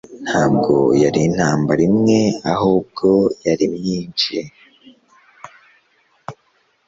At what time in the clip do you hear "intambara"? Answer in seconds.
1.29-1.81